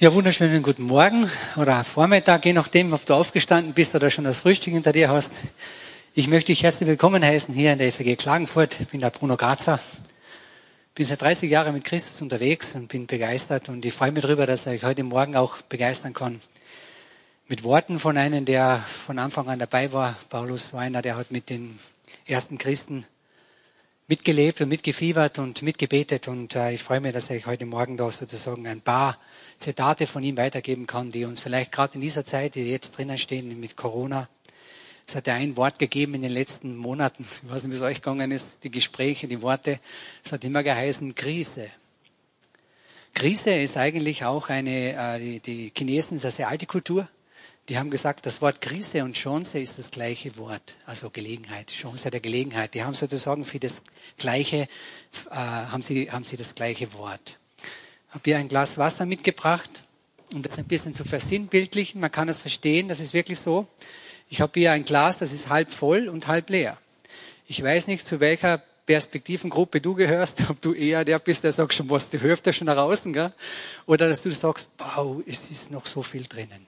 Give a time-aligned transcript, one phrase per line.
[0.00, 4.38] Ja, wunderschönen guten Morgen oder Vormittag, je nachdem, ob du aufgestanden bist oder schon das
[4.38, 5.32] Frühstück hinter dir hast.
[6.14, 8.78] Ich möchte dich herzlich willkommen heißen hier in der FG Klagenfurt.
[8.80, 9.80] Ich bin der Bruno Grazer.
[10.94, 14.46] Bin seit 30 Jahren mit Christus unterwegs und bin begeistert und ich freue mich darüber,
[14.46, 16.40] dass ich euch heute Morgen auch begeistern kann.
[17.48, 21.50] Mit Worten von einem, der von Anfang an dabei war, Paulus Weiner, der hat mit
[21.50, 21.76] den
[22.24, 23.04] ersten Christen
[24.08, 28.10] mitgelebt und mitgefiebert und mitgebetet und äh, ich freue mich, dass ich heute Morgen da
[28.10, 29.14] sozusagen ein paar
[29.58, 33.18] Zitate von ihm weitergeben kann, die uns vielleicht gerade in dieser Zeit, die jetzt drinnen
[33.18, 34.26] stehen mit Corona,
[35.06, 37.82] es hat ja ein Wort gegeben in den letzten Monaten, ich weiß nicht, wie es
[37.82, 39.78] euch gegangen ist, die Gespräche, die Worte,
[40.24, 41.68] es hat immer geheißen Krise.
[43.12, 47.08] Krise ist eigentlich auch eine, äh, die, die Chinesen ist eine sehr alte Kultur.
[47.68, 52.10] Die haben gesagt, das Wort Krise und Chance ist das gleiche Wort, also Gelegenheit, Chance
[52.10, 52.74] der Gelegenheit.
[52.74, 53.82] Die haben sozusagen für das
[54.16, 54.68] gleiche,
[55.30, 57.38] äh, haben sie, haben sie das gleiche Wort
[58.10, 59.82] habe hier ein Glas Wasser mitgebracht,
[60.32, 62.00] um das ein bisschen zu versinnbildlichen.
[62.00, 63.66] Man kann es verstehen, das ist wirklich so.
[64.30, 66.76] Ich habe hier ein Glas, das ist halb voll und halb leer.
[67.46, 71.74] Ich weiß nicht, zu welcher Perspektivengruppe du gehörst, ob du eher der bist, der sagt
[71.74, 73.32] schon, was, die Hälfte schon nach außen, gell?
[73.86, 76.66] oder dass du sagst, wow, es ist noch so viel drinnen.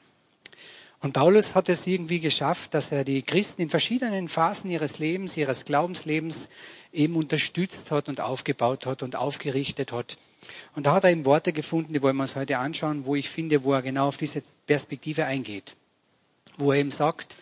[1.02, 5.36] Und Paulus hat es irgendwie geschafft, dass er die Christen in verschiedenen Phasen ihres Lebens,
[5.36, 6.50] ihres Glaubenslebens
[6.92, 10.18] eben unterstützt hat und aufgebaut hat und aufgerichtet hat.
[10.74, 13.30] Und da hat er eben Worte gefunden, die wollen wir uns heute anschauen, wo ich
[13.30, 15.74] finde, wo er genau auf diese Perspektive eingeht.
[16.58, 17.36] Wo er eben sagt,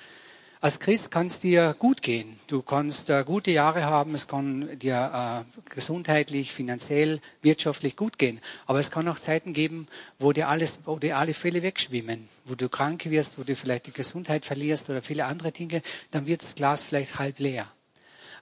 [0.61, 2.39] als Christ kann es dir gut gehen.
[2.49, 8.41] Du kannst äh, gute Jahre haben, es kann dir äh, gesundheitlich, finanziell, wirtschaftlich gut gehen.
[8.67, 9.87] Aber es kann auch Zeiten geben,
[10.19, 13.87] wo dir alles, wo dir alle Fälle wegschwimmen, wo du krank wirst, wo du vielleicht
[13.87, 17.67] die Gesundheit verlierst oder viele andere Dinge, dann wird das Glas vielleicht halb leer.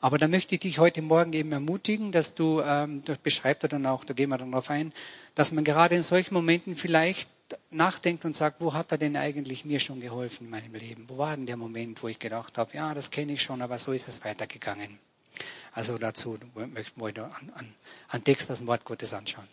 [0.00, 3.68] Aber da möchte ich dich heute Morgen eben ermutigen, dass du, ähm, das beschreibt er
[3.68, 4.92] dann auch, da gehen wir dann drauf ein,
[5.34, 7.28] dass man gerade in solchen Momenten vielleicht
[7.70, 11.04] nachdenkt und sagt, wo hat er denn eigentlich mir schon geholfen in meinem Leben?
[11.08, 13.78] Wo war denn der Moment, wo ich gedacht habe, ja, das kenne ich schon, aber
[13.78, 14.98] so ist es weitergegangen.
[15.72, 17.74] Also dazu möchten wir heute an, an,
[18.08, 19.48] an Text aus dem Wort Gottes anschauen.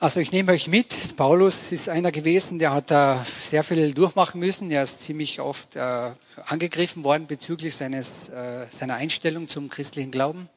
[0.00, 1.16] Also ich nehme euch mit.
[1.16, 4.70] Paulus ist einer gewesen, der hat da sehr viel durchmachen müssen.
[4.70, 6.12] Er ist ziemlich oft äh,
[6.46, 10.48] angegriffen worden bezüglich seines, äh, seiner Einstellung zum christlichen Glauben.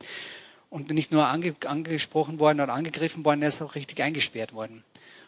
[0.72, 4.84] Und nicht nur ange angesprochen worden oder angegriffen worden, er ist auch richtig eingesperrt worden.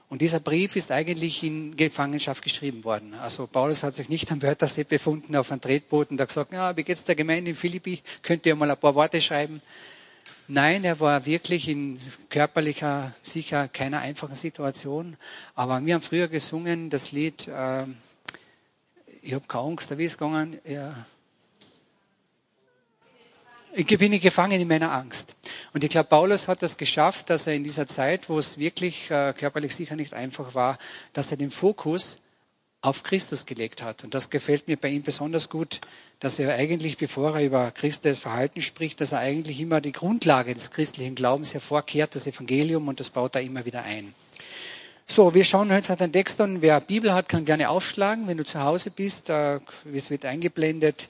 [0.10, 3.14] Und dieser Brief ist eigentlich in Gefangenschaft geschrieben worden.
[3.16, 6.76] Also Paulus hat sich nicht am Wörthersee befunden auf einem Tretboot und hat gesagt, ja,
[6.78, 8.02] wie geht's der Gemeinde in Philippi?
[8.22, 9.62] Könnt ihr mal ein paar Worte schreiben?
[10.48, 12.00] Nein, er war wirklich in
[12.30, 15.18] körperlicher, sicher keiner einfachen Situation.
[15.56, 17.84] Aber wir haben früher gesungen das Lied, äh,
[19.22, 20.60] ich habe keine Angst, wie ist gegangen?
[20.66, 21.06] Ja.
[23.76, 25.34] Ich bin gefangen in meiner Angst.
[25.74, 29.10] Und ich glaube, Paulus hat das geschafft, dass er in dieser Zeit, wo es wirklich
[29.10, 30.78] äh, körperlich sicher nicht einfach war,
[31.14, 32.20] dass er den Fokus
[32.84, 34.04] auf Christus gelegt hat.
[34.04, 35.82] Und das gefällt mir bei ihm besonders gut,
[36.20, 40.54] dass er eigentlich, bevor er über Christus Verhalten spricht, dass er eigentlich immer die Grundlage
[40.54, 44.14] des christlichen Glaubens hervorkehrt, das Evangelium, und das baut er immer wieder ein.
[45.08, 46.62] So, wir schauen uns den Text an.
[46.62, 48.28] Wer Bibel hat, kann gerne aufschlagen.
[48.28, 49.60] Wenn du zu Hause bist, äh,
[49.92, 51.10] es wird eingeblendet.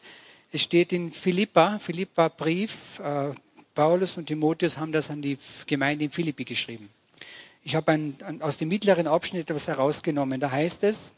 [0.55, 2.99] Es steht in Philippa, Philippa Brief.
[2.99, 3.31] Äh,
[3.73, 6.91] Paulus und Timotheus haben das an die Gemeinde in Philippi geschrieben.
[7.63, 10.39] Ich habe aus dem mittleren Abschnitt etwas herausgenommen.
[10.39, 11.11] Da heißt es,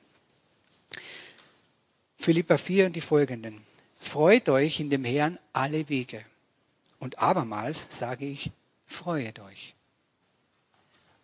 [2.16, 3.59] Philippa 4 und die folgenden.
[4.00, 6.24] Freut euch in dem Herrn alle Wege.
[7.00, 8.51] Und abermals sage ich,
[8.88, 9.74] freuet euch.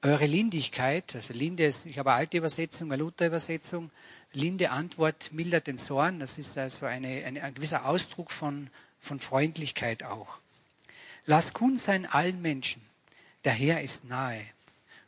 [0.01, 3.89] Eure Lindigkeit, also Linde ist, ich habe eine alte Übersetzung, eine Luther-Übersetzung,
[4.33, 8.69] Linde Antwort mildert den Zorn, das ist also eine, eine, ein gewisser Ausdruck von,
[8.99, 10.37] von Freundlichkeit auch.
[11.25, 12.81] Lasst kund sein allen Menschen,
[13.43, 14.41] der Herr ist nahe.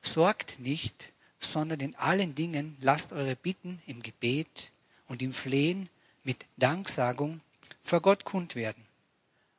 [0.01, 4.71] Sorgt nicht, sondern in allen Dingen lasst eure Bitten im Gebet
[5.07, 5.89] und im Flehen
[6.23, 7.41] mit Danksagung
[7.81, 8.83] vor Gott kund werden.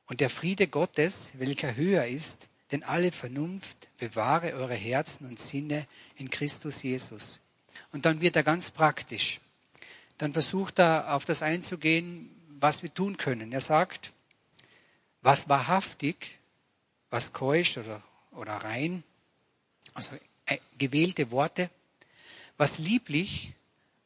[0.07, 5.87] Und der Friede Gottes, welcher höher ist, denn alle Vernunft, bewahre eure Herzen und Sinne
[6.17, 7.41] in Christus Jesus.
[7.93, 9.41] Und dann wird er ganz praktisch.
[10.19, 12.31] Dann versucht er auf das einzugehen,
[12.61, 13.53] was wir tun können.
[13.53, 14.13] Er sagt,
[15.23, 16.39] was wahrhaftig,
[17.11, 18.03] was keusch oder,
[18.33, 19.03] oder rein,
[19.95, 20.11] also
[20.47, 21.71] äh, gewählte Worte,
[22.57, 23.53] was lieblich,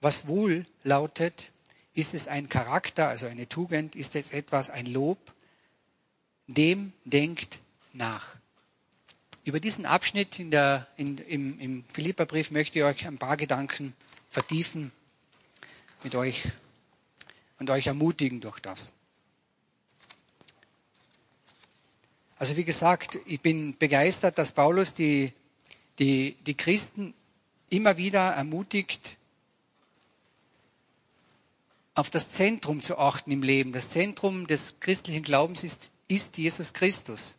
[0.00, 1.50] was wohl lautet,
[1.94, 5.18] ist es ein Charakter, also eine Tugend, ist es etwas, ein Lob,
[6.46, 7.58] dem denkt
[7.92, 8.36] nach.
[9.44, 13.94] Über diesen Abschnitt in der, in, im, im Philipperbrief möchte ich euch ein paar Gedanken
[14.30, 14.92] vertiefen
[16.04, 16.44] mit euch
[17.58, 18.92] und euch ermutigen durch das.
[22.38, 25.32] Also wie gesagt, ich bin begeistert, dass Paulus die,
[25.98, 27.14] die, die Christen
[27.70, 29.16] immer wieder ermutigt,
[31.94, 33.72] auf das Zentrum zu achten im Leben.
[33.72, 37.34] Das Zentrum des christlichen Glaubens ist, ist Jesus Christus.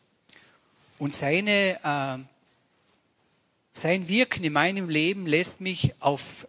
[0.97, 2.17] Und seine, äh,
[3.71, 6.45] sein Wirken in meinem Leben lässt mich auf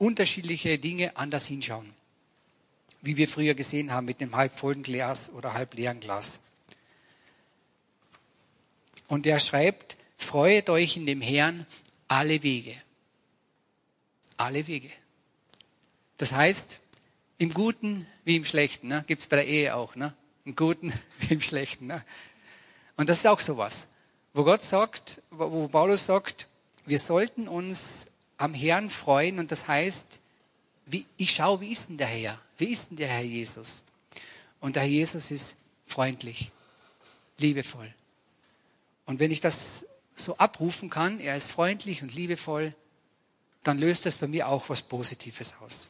[0.00, 1.92] unterschiedliche Dinge anders hinschauen.
[3.02, 6.40] Wie wir früher gesehen haben mit dem halbvollen Glas oder halbleeren Glas.
[9.08, 11.66] Und er schreibt, freuet euch in dem Herrn
[12.08, 12.74] alle Wege.
[14.36, 14.90] Alle Wege.
[16.16, 16.78] Das heißt,
[17.38, 18.88] im Guten wie im Schlechten.
[18.88, 19.04] Ne?
[19.06, 19.96] Gibt es bei der Ehe auch.
[19.96, 20.14] Ne?
[20.44, 21.86] Im Guten wie im Schlechten.
[21.86, 22.04] Ne?
[22.96, 23.86] Und das ist auch sowas,
[24.32, 26.48] wo Gott sagt, wo Paulus sagt,
[26.86, 28.06] wir sollten uns
[28.40, 30.18] am Herrn freuen und das heißt,
[30.86, 32.40] wie, ich schaue, wie ist denn der Herr?
[32.58, 33.82] Wie ist denn der Herr Jesus?
[34.60, 35.54] Und der Herr Jesus ist
[35.86, 36.50] freundlich,
[37.38, 37.92] liebevoll.
[39.04, 39.84] Und wenn ich das
[40.14, 42.74] so abrufen kann, er ist freundlich und liebevoll,
[43.62, 45.88] dann löst das bei mir auch was Positives aus.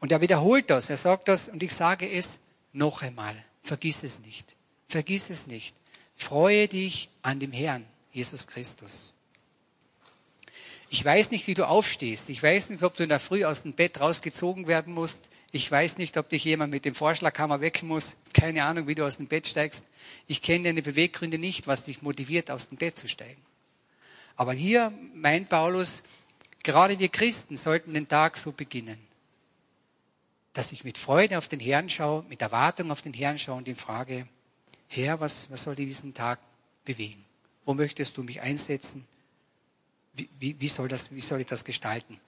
[0.00, 2.38] Und er wiederholt das, er sagt das und ich sage es
[2.72, 3.36] noch einmal.
[3.62, 4.56] Vergiss es nicht.
[4.86, 5.74] Vergiss es nicht.
[6.16, 9.12] Freue dich an dem Herrn, Jesus Christus.
[10.90, 12.28] Ich weiß nicht, wie du aufstehst.
[12.28, 15.20] Ich weiß nicht, ob du in der Früh aus dem Bett rausgezogen werden musst.
[15.52, 18.14] Ich weiß nicht, ob dich jemand mit dem Vorschlaghammer wecken muss.
[18.32, 19.82] Keine Ahnung, wie du aus dem Bett steigst.
[20.26, 23.40] Ich kenne deine Beweggründe nicht, was dich motiviert, aus dem Bett zu steigen.
[24.36, 26.02] Aber hier meint Paulus,
[26.62, 29.08] gerade wir Christen sollten den Tag so beginnen
[30.58, 33.68] dass ich mit Freude auf den Herrn schaue, mit Erwartung auf den Herrn schaue und
[33.68, 34.26] ihn frage,
[34.88, 36.40] Herr, was, was soll diesen Tag
[36.84, 37.24] bewegen?
[37.64, 39.06] Wo möchtest du mich einsetzen?
[40.14, 42.18] Wie, wie, soll, das, wie soll ich das gestalten?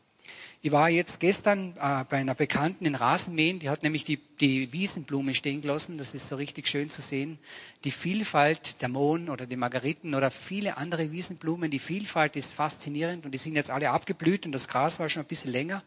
[0.62, 4.72] Ich war jetzt gestern äh, bei einer Bekannten in Rasenmähen, die hat nämlich die, die
[4.72, 5.96] Wiesenblume stehen gelassen.
[5.96, 7.38] Das ist so richtig schön zu sehen.
[7.84, 13.24] Die Vielfalt der Mohn oder die Margariten oder viele andere Wiesenblumen, die Vielfalt ist faszinierend
[13.24, 15.82] und die sind jetzt alle abgeblüht und das Gras war schon ein bisschen länger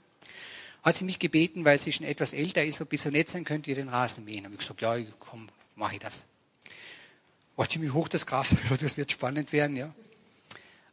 [0.84, 3.45] hat sie mich gebeten, weil sie schon etwas älter ist, ob ich so nett sein
[3.45, 4.44] könnte, ihr den Rasen mähen.
[4.44, 6.25] Habe ich gesagt, ja, komm, mache ich das.
[7.56, 8.50] War ziemlich hoch das Gras,
[8.81, 9.94] das wird spannend werden, ja.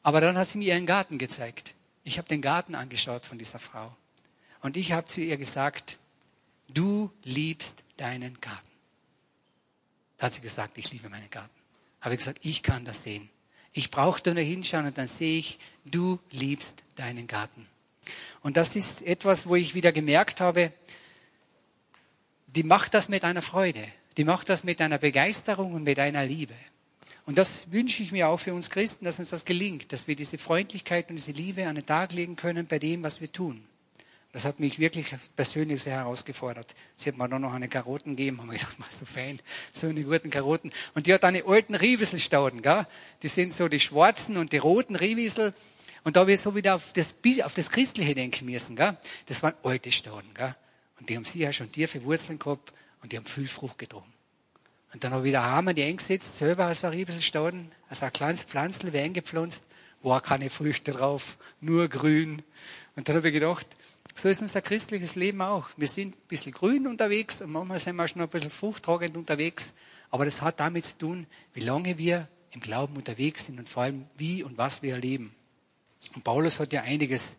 [0.03, 1.75] Aber dann hat sie mir ihren Garten gezeigt.
[2.05, 3.95] Ich habe den Garten angeschaut von dieser Frau.
[4.63, 5.99] Und ich habe zu ihr gesagt,
[6.69, 8.71] du liebst deinen Garten.
[10.17, 11.51] Da hat sie gesagt, ich liebe meinen Garten.
[12.01, 13.29] Habe ich gesagt, ich kann das sehen.
[13.73, 17.67] Ich brauche nur hinschauen und dann sehe ich, du liebst deinen Garten.
[18.43, 20.73] Und das ist etwas, wo ich wieder gemerkt habe,
[22.49, 23.87] die macht das mit einer Freude.
[24.17, 26.55] Die macht das mit einer Begeisterung und mit einer Liebe.
[27.27, 30.17] Und das wünsche ich mir auch für uns Christen, dass uns das gelingt, dass wir
[30.17, 33.65] diese Freundlichkeit und diese Liebe an den Tag legen können bei dem, was wir tun.
[34.33, 36.77] Das hat mich wirklich persönlich sehr herausgefordert.
[36.95, 39.41] Sie hat mir dann noch eine Karotten gegeben, haben wir gedacht, mal so fein,
[39.73, 40.71] so eine guten Karotten.
[40.95, 42.87] Und die hat eine alten Riewieselstauden, gell?
[43.23, 45.53] Die sind so die schwarzen und die roten Riewissel.
[46.05, 47.15] Und da habe ich so wieder auf das,
[47.45, 48.77] auf das Christliche denken müssen.
[48.77, 48.97] Gell?
[49.27, 50.33] Das waren alte Stauden.
[50.33, 50.55] Gell?
[51.01, 54.13] Und die haben sicher schon tiefe Wurzeln gehabt und die haben viel Frucht getrunken.
[54.93, 58.43] Und dann habe ich wieder Hammer die eingesetzt, selber als ein Stauden, also ein kleines
[58.43, 59.63] Pflanzl, wie eingepflanzt,
[60.03, 62.43] war keine Früchte drauf, nur grün.
[62.97, 63.67] Und dann habe ich gedacht,
[64.15, 65.69] so ist unser christliches Leben auch.
[65.77, 69.73] Wir sind ein bisschen grün unterwegs und manchmal sind wir schon ein bisschen fruchttragend unterwegs.
[70.11, 73.85] Aber das hat damit zu tun, wie lange wir im Glauben unterwegs sind und vor
[73.85, 75.33] allem wie und was wir erleben.
[76.15, 77.37] Und Paulus hat ja einiges,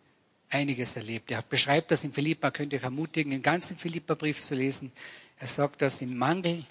[0.48, 1.30] einiges erlebt.
[1.30, 4.90] Er beschreibt das in Philippa, könnt ihr euch ermutigen, den ganzen Philippa-Brief zu lesen.
[5.38, 6.64] Er sagt dass im Mangel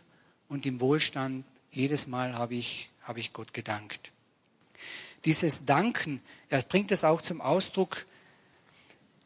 [0.51, 4.11] und im Wohlstand, jedes Mal habe ich, habe ich Gott gedankt.
[5.23, 8.05] Dieses Danken, er bringt es auch zum Ausdruck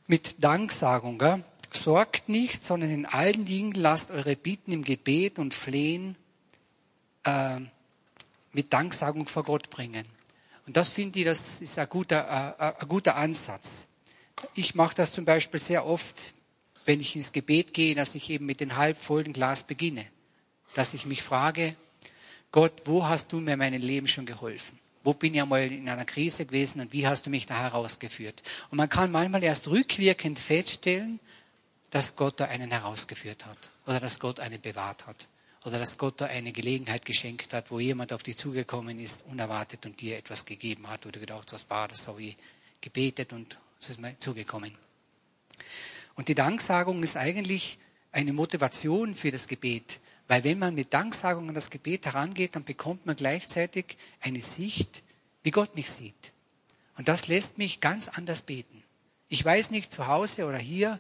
[0.06, 1.18] mit Danksagung.
[1.18, 1.44] Gell?
[1.72, 6.16] Sorgt nicht, sondern in allen Dingen lasst eure Bitten im Gebet und Flehen
[7.24, 7.60] äh,
[8.54, 10.06] mit Danksagung vor Gott bringen.
[10.68, 13.88] Und das finde ich, das ist ein guter, äh, ein guter Ansatz.
[14.54, 16.16] Ich mache das zum Beispiel sehr oft,
[16.86, 20.06] wenn ich ins Gebet gehe, dass ich eben mit dem halbvollen Glas beginne.
[20.76, 21.76] Dass ich mich frage,
[22.52, 24.78] Gott, wo hast du mir in meinem Leben schon geholfen?
[25.04, 28.44] Wo bin ich einmal in einer Krise gewesen und wie hast du mich da herausgeführt?
[28.70, 31.20] Und man kann manchmal erst rückwirkend feststellen,
[31.92, 35.28] dass Gott da einen herausgeführt hat oder dass Gott einen bewahrt hat
[35.64, 39.86] oder dass Gott da eine Gelegenheit geschenkt hat, wo jemand auf dich zugekommen ist, unerwartet
[39.86, 42.36] und dir etwas gegeben hat, du gedacht hast, war das so wie
[42.82, 44.72] gebetet und es ist mir zugekommen.
[46.16, 47.78] Und die Danksagung ist eigentlich
[48.12, 52.64] eine Motivation für das Gebet, weil wenn man mit Danksagung an das Gebet herangeht, dann
[52.64, 55.04] bekommt man gleichzeitig eine Sicht,
[55.44, 56.34] wie Gott mich sieht.
[56.98, 58.84] Und das lässt mich ganz anders beten.
[59.28, 61.00] Ich weiß nicht zu Hause oder hier,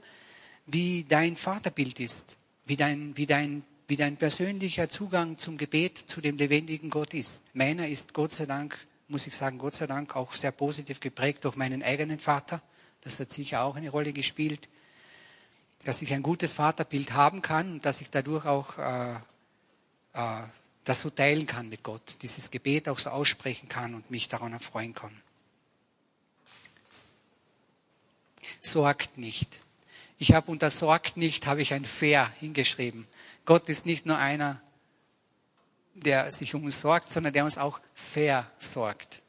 [0.65, 6.21] wie dein Vaterbild ist, wie dein, wie dein wie dein persönlicher Zugang zum Gebet zu
[6.21, 7.41] dem lebendigen Gott ist.
[7.53, 8.75] Meiner ist Gott sei Dank,
[9.07, 12.61] muss ich sagen, Gott sei Dank auch sehr positiv geprägt durch meinen eigenen Vater.
[13.01, 14.67] Das hat sicher auch eine Rolle gespielt,
[15.85, 19.13] dass ich ein gutes Vaterbild haben kann und dass ich dadurch auch äh,
[20.13, 20.43] äh,
[20.83, 24.51] das so teilen kann mit Gott, dieses Gebet auch so aussprechen kann und mich daran
[24.51, 25.15] erfreuen kann.
[28.61, 29.59] Sorgt nicht.
[30.17, 33.07] Ich habe unter Sorgt nicht, habe ich ein Fair hingeschrieben.
[33.45, 34.59] Gott ist nicht nur einer,
[35.93, 39.21] der sich um uns sorgt, sondern der uns auch versorgt.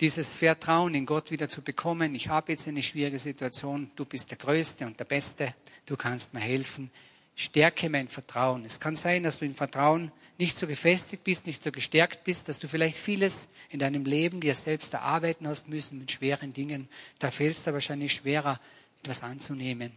[0.00, 4.30] Dieses Vertrauen in Gott wieder zu bekommen, ich habe jetzt eine schwierige Situation, du bist
[4.30, 5.54] der Größte und der Beste,
[5.86, 6.90] du kannst mir helfen,
[7.36, 8.64] stärke mein Vertrauen.
[8.64, 12.48] Es kann sein, dass du im Vertrauen nicht so gefestigt bist, nicht so gestärkt bist,
[12.48, 16.88] dass du vielleicht vieles in deinem Leben dir selbst erarbeiten hast müssen mit schweren Dingen.
[17.18, 18.58] Da fällt es dir wahrscheinlich schwerer,
[19.02, 19.92] etwas anzunehmen.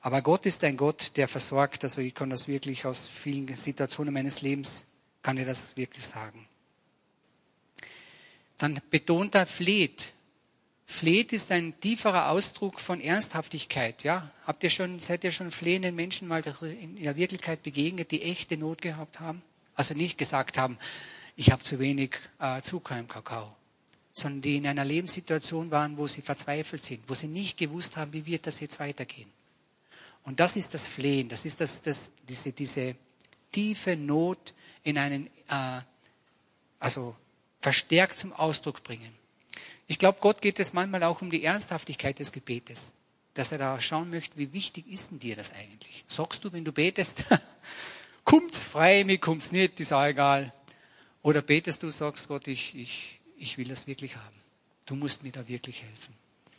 [0.00, 1.84] Aber Gott ist ein Gott, der versorgt.
[1.84, 4.84] Also ich kann das wirklich aus vielen Situationen meines Lebens,
[5.22, 6.46] kann ich das wirklich sagen.
[8.58, 10.06] Dann betont er fleht.
[10.90, 14.04] Fleht ist ein tieferer Ausdruck von Ernsthaftigkeit.
[14.04, 16.42] Ja, habt ihr schon, seid ihr schon flehenden Menschen mal
[16.80, 19.42] in der Wirklichkeit begegnet, die echte Not gehabt haben?
[19.74, 20.78] Also nicht gesagt haben,
[21.36, 23.54] ich habe zu wenig äh, Zucker im Kakao,
[24.10, 28.12] sondern die in einer Lebenssituation waren, wo sie verzweifelt sind, wo sie nicht gewusst haben,
[28.14, 29.30] wie wird das jetzt weitergehen.
[30.24, 32.96] Und das ist das Flehen, das ist das, das, diese, diese
[33.52, 34.54] tiefe Not
[34.84, 35.80] in einen, äh,
[36.80, 37.14] also
[37.58, 39.18] verstärkt zum Ausdruck bringen.
[39.88, 42.92] Ich glaube, Gott geht es manchmal auch um die Ernsthaftigkeit des Gebetes,
[43.32, 46.04] dass er da schauen möchte, wie wichtig ist denn dir das eigentlich?
[46.06, 47.24] Sagst du, wenn du betest,
[48.24, 50.52] kommt's frei, mir kommt's nicht, ist auch egal.
[51.22, 54.36] Oder betest du, sagst Gott, ich, ich, ich will das wirklich haben.
[54.84, 56.14] Du musst mir da wirklich helfen.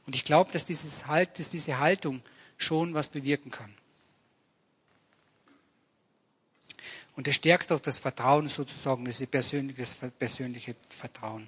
[0.07, 2.23] Und ich glaube, dass, dieses halt, dass diese Haltung
[2.57, 3.71] schon was bewirken kann.
[7.15, 11.47] Und es stärkt auch das Vertrauen sozusagen, das persönliche, das persönliche Vertrauen.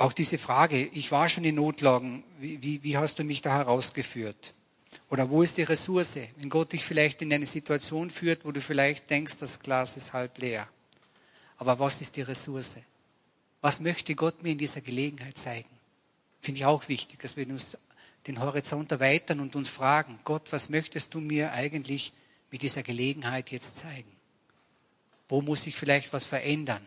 [0.00, 3.54] Auch diese Frage, ich war schon in Notlagen, wie, wie, wie hast du mich da
[3.58, 4.54] herausgeführt?
[5.10, 6.16] Oder wo ist die Ressource?
[6.36, 10.14] Wenn Gott dich vielleicht in eine Situation führt, wo du vielleicht denkst, das Glas ist
[10.14, 10.66] halb leer.
[11.58, 12.76] Aber was ist die Ressource?
[13.60, 15.68] Was möchte Gott mir in dieser Gelegenheit zeigen?
[16.40, 17.76] Finde ich auch wichtig, dass wir uns
[18.26, 22.14] den Horizont erweitern und uns fragen, Gott, was möchtest du mir eigentlich
[22.50, 24.10] mit dieser Gelegenheit jetzt zeigen?
[25.28, 26.86] Wo muss ich vielleicht was verändern?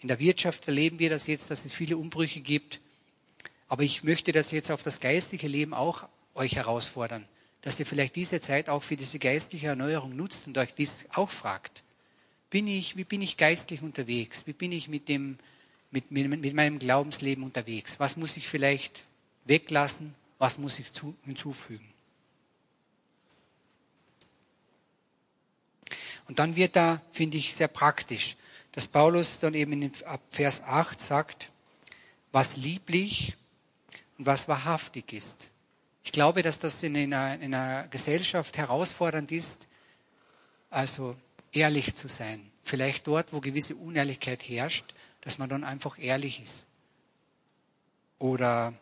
[0.00, 2.80] In der Wirtschaft erleben wir das jetzt, dass es viele Umbrüche gibt.
[3.68, 7.26] Aber ich möchte das jetzt auf das geistliche Leben auch euch herausfordern,
[7.62, 11.30] dass ihr vielleicht diese Zeit auch für diese geistliche Erneuerung nutzt und euch dies auch
[11.30, 11.82] fragt.
[12.48, 14.46] Bin ich, wie bin ich geistlich unterwegs?
[14.46, 15.38] Wie bin ich mit dem,
[15.90, 18.00] mit, mit, mit meinem Glaubensleben unterwegs?
[18.00, 19.02] Was muss ich vielleicht
[19.44, 20.14] weglassen?
[20.38, 21.86] Was muss ich zu, hinzufügen?
[26.26, 28.36] Und dann wird da, finde ich, sehr praktisch,
[28.72, 29.92] dass Paulus dann eben in
[30.30, 31.50] Vers 8 sagt,
[32.32, 33.36] was lieblich
[34.18, 35.50] und was wahrhaftig ist.
[36.02, 39.66] Ich glaube, dass das in einer, in einer Gesellschaft herausfordernd ist,
[40.70, 41.16] also
[41.52, 42.50] ehrlich zu sein.
[42.62, 46.66] Vielleicht dort, wo gewisse Unehrlichkeit herrscht, dass man dann einfach ehrlich ist.
[48.18, 48.72] Oder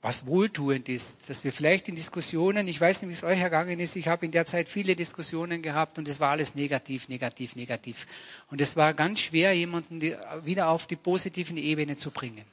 [0.00, 3.80] was wohltuend ist, dass wir vielleicht in Diskussionen, ich weiß nicht, wie es euch ergangen
[3.80, 7.56] ist, ich habe in der Zeit viele Diskussionen gehabt und es war alles negativ, negativ,
[7.56, 8.06] negativ.
[8.50, 10.00] Und es war ganz schwer, jemanden
[10.44, 12.44] wieder auf die positiven Ebene zu bringen.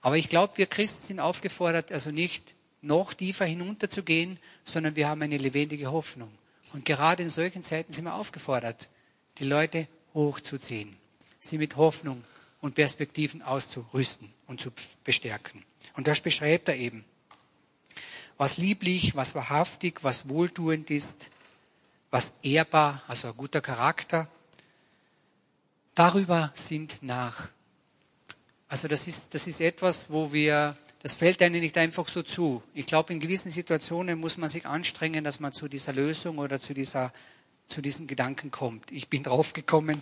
[0.00, 5.22] Aber ich glaube, wir Christen sind aufgefordert, also nicht noch tiefer hinunterzugehen, sondern wir haben
[5.22, 6.30] eine lebendige Hoffnung.
[6.72, 8.88] Und gerade in solchen Zeiten sind wir aufgefordert,
[9.38, 10.96] die Leute hochzuziehen
[11.40, 12.24] sie mit Hoffnung
[12.60, 14.70] und Perspektiven auszurüsten und zu
[15.04, 15.64] bestärken.
[15.98, 17.04] Und das beschreibt er eben.
[18.36, 21.28] Was lieblich, was wahrhaftig, was wohltuend ist,
[22.12, 24.28] was ehrbar, also ein guter Charakter,
[25.96, 27.48] darüber sind nach.
[28.68, 32.62] Also das ist, das ist etwas, wo wir, das fällt einem nicht einfach so zu.
[32.74, 36.60] Ich glaube, in gewissen Situationen muss man sich anstrengen, dass man zu dieser Lösung oder
[36.60, 37.12] zu dieser,
[37.66, 38.92] zu diesen Gedanken kommt.
[38.92, 40.00] Ich bin draufgekommen,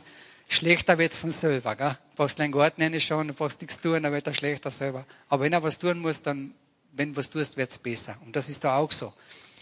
[0.49, 1.77] schlechter wird's von selber.
[1.77, 1.99] Gell?
[2.11, 5.05] Du brauchst deinen Garten reinschauen, du brauchst nichts tun, dann wird er schlechter selber.
[5.29, 6.55] Aber wenn er was tun muss, dann,
[6.93, 8.17] wenn du was tust, wird's besser.
[8.25, 9.13] Und das ist da auch so.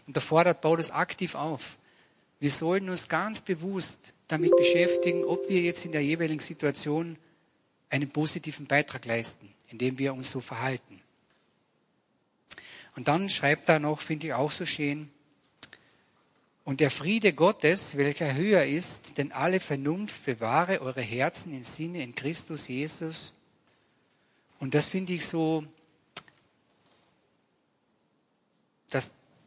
[0.06, 1.76] Und da fordert Paulus aktiv auf.
[2.40, 7.16] Wir sollen uns ganz bewusst damit beschäftigen, ob wir jetzt in der jeweiligen Situation
[7.90, 11.00] einen positiven Beitrag leisten, indem wir uns so verhalten.
[12.96, 15.10] Und dann schreibt er noch, finde ich auch so schön,
[16.64, 22.02] und der Friede Gottes, welcher höher ist, denn alle Vernunft, bewahre eure Herzen in Sinne
[22.02, 23.32] in Christus Jesus.
[24.60, 25.64] Und das finde ich so,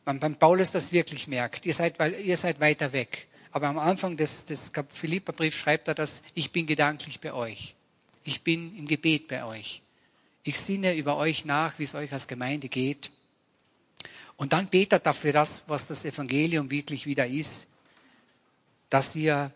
[0.07, 1.65] man beim Paulus das wirklich merkt.
[1.65, 3.27] Ihr seid, weil, ihr seid weiter weg.
[3.51, 7.75] Aber am Anfang des, des Philipperbriefs schreibt er das, ich bin gedanklich bei euch.
[8.23, 9.81] Ich bin im Gebet bei euch.
[10.43, 13.11] Ich sinne über euch nach, wie es euch als Gemeinde geht.
[14.37, 17.67] Und dann betet er für das, was das Evangelium wirklich wieder ist,
[18.89, 19.51] dass ihr,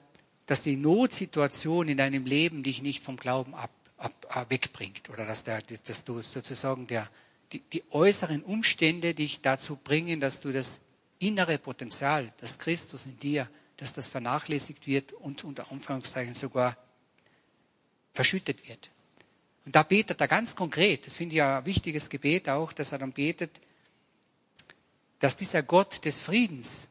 [0.47, 5.25] dass die Notsituation in deinem Leben dich nicht vom Glauben ab, ab, ab wegbringt oder
[5.25, 7.07] dass, der, dass du sozusagen der,
[7.53, 10.79] die, die äußeren Umstände dich dazu bringen, dass du das
[11.19, 13.47] innere Potenzial, das Christus in dir,
[13.77, 16.75] dass das vernachlässigt wird und unter Anführungszeichen sogar
[18.13, 18.89] verschüttet wird.
[19.65, 22.97] Und da betet er ganz konkret, das finde ich ein wichtiges Gebet auch, dass er
[22.97, 23.51] dann betet,
[25.21, 26.87] dass dieser Gott des Friedens,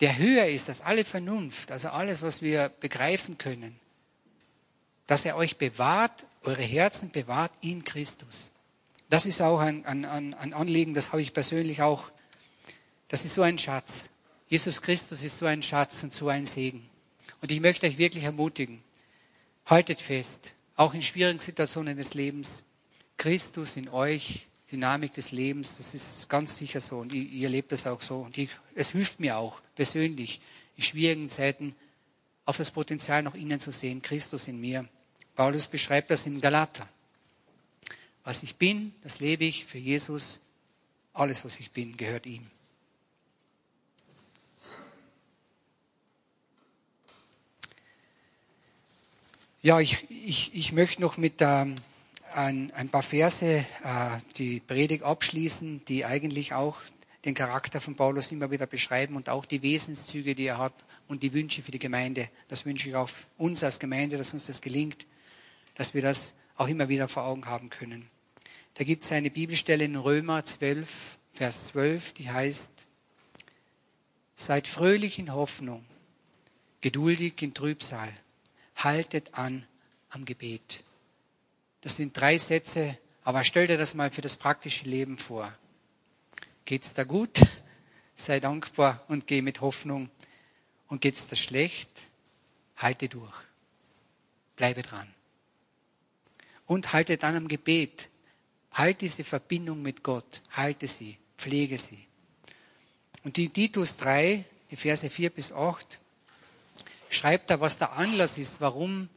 [0.00, 3.78] der höher ist als alle Vernunft, also alles, was wir begreifen können,
[5.06, 8.50] dass er euch bewahrt, eure Herzen bewahrt in Christus.
[9.10, 12.10] Das ist auch ein, ein, ein Anliegen, das habe ich persönlich auch.
[13.08, 14.08] Das ist so ein Schatz.
[14.48, 16.88] Jesus Christus ist so ein Schatz und so ein Segen.
[17.42, 18.82] Und ich möchte euch wirklich ermutigen,
[19.66, 22.62] haltet fest, auch in schwierigen Situationen des Lebens,
[23.18, 27.72] Christus in euch, Dynamik des Lebens, das ist ganz sicher so und ihr, ihr lebt
[27.72, 28.20] es auch so.
[28.20, 30.40] Und ich, es hilft mir auch persönlich
[30.76, 31.76] in schwierigen Zeiten
[32.44, 34.88] auf das Potenzial nach innen zu sehen, Christus in mir.
[35.34, 36.88] Paulus beschreibt das in Galater.
[38.24, 40.40] Was ich bin, das lebe ich für Jesus.
[41.12, 42.50] Alles, was ich bin, gehört ihm.
[49.62, 51.76] Ja, ich, ich, ich möchte noch mit ähm,
[52.36, 53.64] ein, ein paar Verse äh,
[54.36, 56.80] die Predigt abschließen, die eigentlich auch
[57.24, 61.22] den Charakter von Paulus immer wieder beschreiben und auch die Wesenszüge, die er hat und
[61.22, 62.28] die Wünsche für die Gemeinde.
[62.48, 65.06] Das wünsche ich auch uns als Gemeinde, dass uns das gelingt,
[65.74, 68.08] dass wir das auch immer wieder vor Augen haben können.
[68.74, 72.70] Da gibt es eine Bibelstelle in Römer 12, Vers 12, die heißt,
[74.38, 75.82] Seid fröhlich in Hoffnung,
[76.82, 78.12] geduldig in Trübsal,
[78.76, 79.66] haltet an
[80.10, 80.84] am Gebet.
[81.86, 85.54] Das sind drei Sätze, aber stell dir das mal für das praktische Leben vor.
[86.64, 87.38] Geht's da gut?
[88.12, 90.10] Sei dankbar und geh mit Hoffnung.
[90.88, 91.88] Und geht's da schlecht?
[92.76, 93.36] Halte durch.
[94.56, 95.06] Bleibe dran.
[96.66, 98.08] Und halte dann am Gebet.
[98.72, 102.04] Halte diese Verbindung mit Gott, halte sie, pflege sie.
[103.22, 106.00] Und die Titus 3, die Verse 4 bis 8,
[107.10, 109.08] schreibt da, was der Anlass ist, warum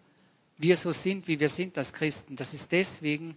[0.60, 2.36] wir so sind, wie wir sind als Christen.
[2.36, 3.36] Das ist deswegen,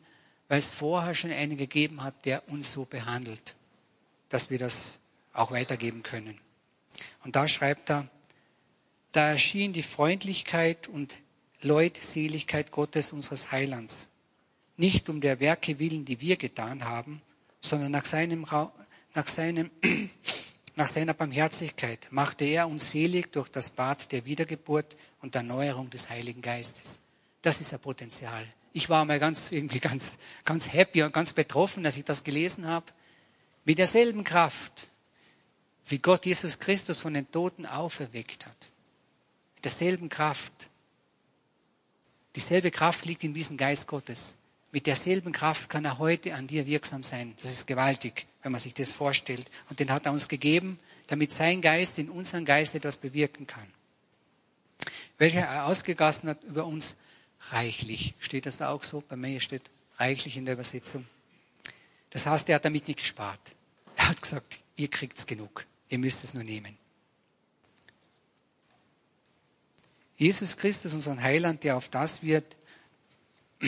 [0.49, 3.57] weil es vorher schon einen gegeben hat, der uns so behandelt,
[4.29, 4.99] dass wir das
[5.33, 6.39] auch weitergeben können.
[7.25, 8.09] Und da schreibt er,
[9.13, 11.15] da erschien die Freundlichkeit und
[11.63, 14.09] Leutseligkeit Gottes unseres Heilands
[14.77, 17.23] nicht um der Werke willen, die wir getan haben,
[17.61, 18.45] sondern nach seinem,
[19.15, 19.71] nach seinem,
[20.77, 26.09] nach seiner Barmherzigkeit machte er uns selig durch das Bad der Wiedergeburt und Erneuerung des
[26.09, 26.99] Heiligen Geistes.
[27.43, 28.45] Das ist ein Potenzial.
[28.73, 30.13] Ich war mal ganz, irgendwie ganz,
[30.45, 32.87] ganz happy und ganz betroffen, als ich das gelesen habe.
[33.65, 34.89] Mit derselben Kraft,
[35.89, 38.71] wie Gott Jesus Christus von den Toten auferweckt hat.
[39.57, 40.71] Mit derselben Kraft.
[42.35, 44.37] Dieselbe Kraft liegt in diesem Geist Gottes.
[44.71, 47.35] Mit derselben Kraft kann er heute an dir wirksam sein.
[47.43, 49.51] Das ist gewaltig, wenn man sich das vorstellt.
[49.69, 50.79] Und den hat er uns gegeben,
[51.09, 53.67] damit sein Geist in unserem Geist etwas bewirken kann.
[55.19, 56.97] Welcher er ausgegossen hat über uns
[57.51, 58.15] reichlich.
[58.19, 59.03] Steht das da auch so?
[59.09, 59.63] Bei mir steht
[59.99, 61.07] reichlich in der Übersetzung.
[62.11, 63.53] Das heißt, er hat damit nicht gespart.
[63.97, 65.67] Er hat gesagt, ihr kriegt's genug.
[65.89, 66.77] Ihr müsst es nur nehmen.
[70.17, 72.45] Jesus Christus, unseren Heiland, der auf das wird,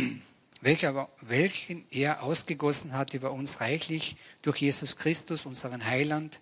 [0.61, 6.41] welchen er ausgegossen hat über uns reichlich durch Jesus Christus, unseren Heiland,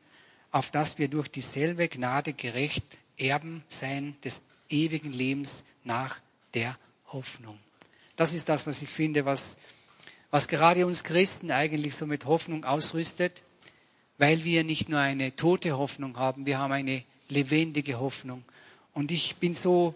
[0.50, 6.18] auf dass wir durch dieselbe Gnade gerecht Erben sein des ewigen Lebens nach
[6.54, 6.76] der
[7.12, 7.58] Hoffnung.
[8.16, 9.56] Das ist das, was ich finde, was,
[10.30, 13.42] was gerade uns Christen eigentlich so mit Hoffnung ausrüstet,
[14.18, 18.44] weil wir nicht nur eine tote Hoffnung haben, wir haben eine lebendige Hoffnung.
[18.94, 19.94] Und ich bin so,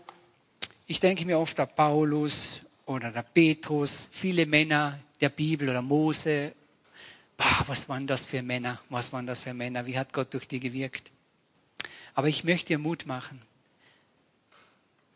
[0.86, 6.54] ich denke mir oft an Paulus oder der Petrus, viele Männer der Bibel oder Mose.
[7.36, 8.80] Boah, was waren das für Männer?
[8.88, 9.86] Was waren das für Männer?
[9.86, 11.12] Wie hat Gott durch die gewirkt?
[12.14, 13.42] Aber ich möchte dir Mut machen.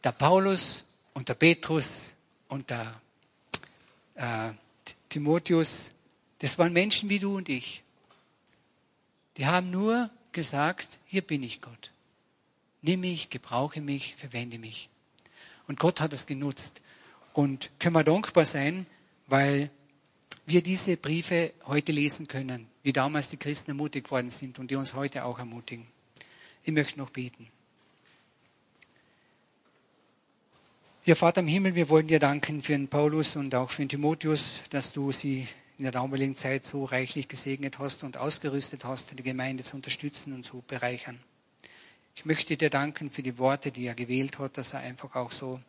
[0.05, 0.85] Der Paulus
[1.15, 2.15] und der Petrus
[2.49, 3.01] und der
[4.15, 4.51] äh,
[5.09, 5.93] Timotheus,
[6.39, 7.83] das waren Menschen wie du und ich.
[9.37, 11.91] Die haben nur gesagt, hier bin ich Gott.
[12.83, 14.89] Nimm mich, gebrauche mich, verwende mich.
[15.67, 16.81] Und Gott hat es genutzt.
[17.33, 18.87] Und können wir dankbar sein,
[19.27, 19.71] weil
[20.47, 22.67] wir diese Briefe heute lesen können.
[22.83, 25.87] wie damals die Christen ermutigt worden sind und die uns heute auch ermutigen.
[26.65, 27.49] Ich möchte noch beten.
[31.11, 33.89] Ja, Vater im Himmel, wir wollen dir danken für den Paulus und auch für den
[33.89, 39.19] Timotheus, dass du sie in der damaligen Zeit so reichlich gesegnet hast und ausgerüstet hast,
[39.19, 41.19] die Gemeinde zu unterstützen und zu bereichern.
[42.15, 45.33] Ich möchte dir danken für die Worte, die er gewählt hat, dass er einfach auch
[45.33, 45.61] so,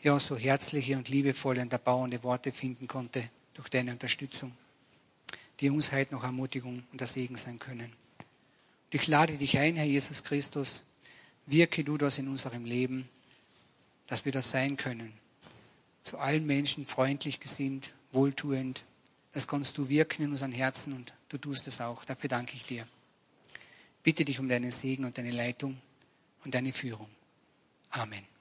[0.00, 4.52] ja, so herzliche und liebevolle und erbauende Worte finden konnte durch deine Unterstützung,
[5.58, 7.90] die uns heute noch Ermutigung und der Segen sein können.
[7.90, 10.84] Und ich lade dich ein, Herr Jesus Christus,
[11.46, 13.08] wirke du das in unserem Leben,
[14.12, 15.10] dass wir das sein können.
[16.02, 18.82] Zu allen Menschen freundlich gesinnt, wohltuend.
[19.32, 22.04] Das kannst du wirken in unseren Herzen und du tust es auch.
[22.04, 22.86] Dafür danke ich dir.
[24.02, 25.80] Bitte dich um deinen Segen und deine Leitung
[26.44, 27.08] und deine Führung.
[27.88, 28.31] Amen.